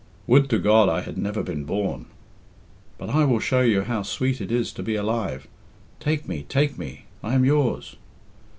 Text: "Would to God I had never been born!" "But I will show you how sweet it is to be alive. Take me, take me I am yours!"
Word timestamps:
"Would 0.25 0.49
to 0.49 0.57
God 0.57 0.89
I 0.89 1.01
had 1.01 1.15
never 1.15 1.43
been 1.43 1.63
born!" 1.63 2.07
"But 2.97 3.11
I 3.11 3.23
will 3.23 3.37
show 3.39 3.61
you 3.61 3.83
how 3.83 4.01
sweet 4.01 4.41
it 4.41 4.51
is 4.51 4.73
to 4.73 4.81
be 4.81 4.95
alive. 4.95 5.47
Take 5.99 6.27
me, 6.27 6.43
take 6.49 6.75
me 6.75 7.05
I 7.23 7.35
am 7.35 7.45
yours!" 7.45 7.97